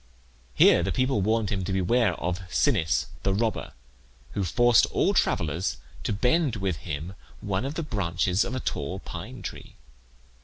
[0.55, 3.73] Here the people warned him to beware of Sinnis the robber,
[4.31, 8.97] who forced all travellers to bend with him one of the branches of a tall
[8.97, 9.75] pine tree.